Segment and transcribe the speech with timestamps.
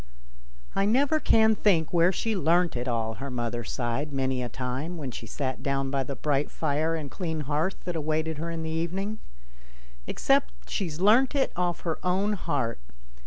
[0.75, 4.97] "I never can think where she learnt it all," her mother sighed many a time
[4.97, 8.63] when she sat down by the bright fire and clean hearth that awaited her in
[8.63, 9.19] the evening,
[10.07, 12.79] "except she's learnt it off her own heart.